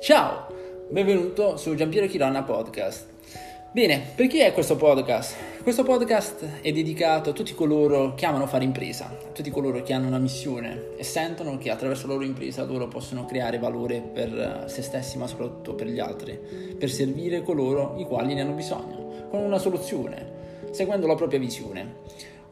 [0.00, 0.46] Ciao,
[0.90, 3.06] benvenuto su Giampiero Chironna Podcast.
[3.72, 5.34] Bene, per chi è questo podcast?
[5.64, 9.92] Questo podcast è dedicato a tutti coloro che amano fare impresa, a tutti coloro che
[9.92, 14.66] hanno una missione e sentono che attraverso la loro impresa loro possono creare valore per
[14.68, 16.38] se stessi ma soprattutto per gli altri,
[16.78, 21.96] per servire coloro i quali ne hanno bisogno, con una soluzione, seguendo la propria visione.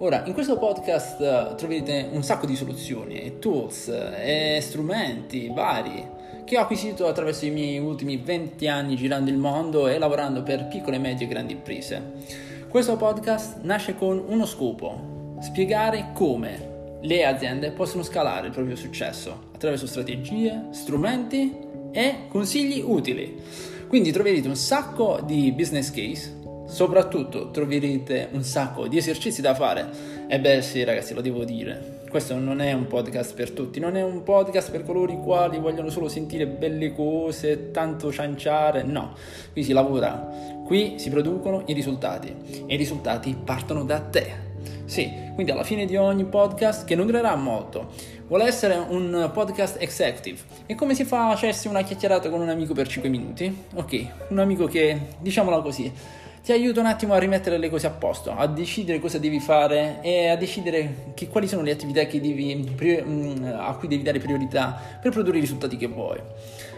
[0.01, 6.07] Ora, in questo podcast uh, troverete un sacco di soluzioni, tools e strumenti vari
[6.45, 10.67] che ho acquisito attraverso i miei ultimi 20 anni girando il mondo e lavorando per
[10.67, 12.13] piccole, medie e grandi imprese.
[12.69, 19.49] Questo podcast nasce con uno scopo, spiegare come le aziende possono scalare il proprio successo
[19.55, 21.57] attraverso strategie, strumenti
[21.91, 23.41] e consigli utili.
[23.89, 29.89] Quindi troverete un sacco di business case Soprattutto troverete un sacco di esercizi da fare.
[30.29, 31.95] E beh sì ragazzi, lo devo dire.
[32.11, 35.59] Questo non è un podcast per tutti, non è un podcast per coloro i quali
[35.59, 39.15] vogliono solo sentire belle cose, tanto cianciare, no.
[39.53, 42.35] Qui si lavora, qui si producono i risultati
[42.67, 44.45] e i risultati partono da te.
[44.87, 47.91] Sì, quindi alla fine di ogni podcast, che non durerà molto,
[48.29, 50.39] vuole essere un podcast executive.
[50.67, 53.65] E come si fa facessi una chiacchierata con un amico per 5 minuti?
[53.75, 55.93] Ok, un amico che, diciamola così,
[56.47, 59.99] ti aiuta un attimo a rimettere le cose a posto, a decidere cosa devi fare
[60.01, 64.81] e a decidere che, quali sono le attività devi, mm, a cui devi dare priorità
[65.03, 66.21] per produrre i risultati che vuoi.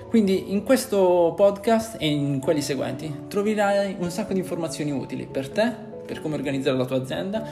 [0.08, 5.50] Quindi in questo podcast e in quelli seguenti troverai un sacco di informazioni utili per
[5.50, 5.70] te,
[6.06, 7.46] per come organizzare la tua azienda,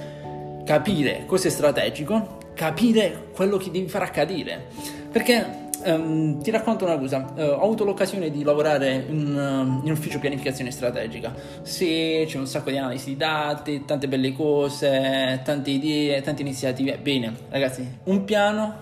[0.64, 4.69] capire cosa è strategico, capire quello che devi far accadere.
[5.12, 9.93] Perché Um, ti racconto una cosa, uh, ho avuto l'occasione di lavorare in, uh, in,
[9.93, 11.33] ufficio pianificazione strategica.
[11.62, 16.98] Sì, c'è un sacco di analisi di dati, tante belle cose, tante idee, tante iniziative.
[16.98, 18.75] Bene, ragazzi, un piano,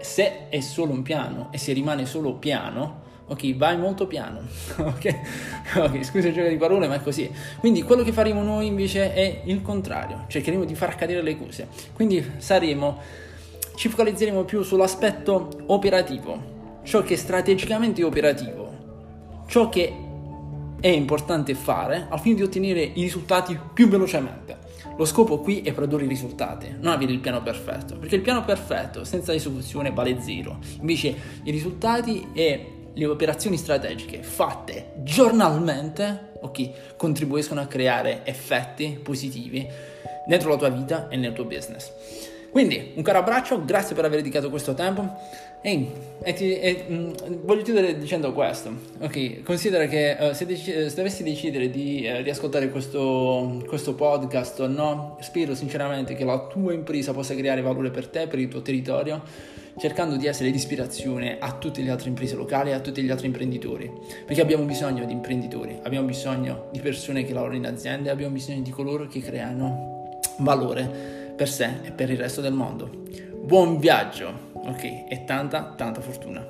[0.00, 4.40] se è solo un piano e se rimane solo piano, ok, vai molto piano,
[4.78, 5.18] ok?
[5.76, 7.30] Ok, scusa il gioco di parole, ma è così.
[7.58, 11.68] Quindi quello che faremo noi invece è il contrario, cercheremo di far accadere le cose.
[11.92, 13.26] Quindi saremo
[13.78, 19.94] ci focalizzeremo più sull'aspetto operativo, ciò che è strategicamente operativo, ciò che
[20.80, 24.56] è importante fare al fine di ottenere i risultati più velocemente.
[24.96, 28.44] Lo scopo qui è produrre i risultati, non avere il piano perfetto, perché il piano
[28.44, 30.58] perfetto senza esecuzione vale zero.
[30.80, 31.14] Invece
[31.44, 39.64] i risultati e le operazioni strategiche fatte giornalmente ok, contribuiscono a creare effetti positivi
[40.26, 41.92] dentro la tua vita e nel tuo business.
[42.50, 45.16] Quindi un caro abbraccio, grazie per aver dedicato questo tempo.
[45.60, 45.86] E,
[46.22, 48.72] e, ti, e mh, mm, voglio chiudere dicendo questo.
[49.00, 54.60] Ok, considera che uh, se, dec- se, dovessi decidere di uh, riascoltare questo, questo podcast
[54.60, 58.48] o no, spero sinceramente che la tua impresa possa creare valore per te, per il
[58.48, 59.20] tuo territorio,
[59.78, 63.10] cercando di essere di ispirazione a tutte le altre imprese locali e a tutti gli
[63.10, 63.90] altri imprenditori.
[64.24, 68.62] Perché abbiamo bisogno di imprenditori, abbiamo bisogno di persone che lavorano in aziende, abbiamo bisogno
[68.62, 69.96] di coloro che creano
[70.38, 72.90] valore per sé e per il resto del mondo.
[73.44, 74.82] Buon viaggio, ok?
[75.08, 76.44] E tanta, tanta fortuna.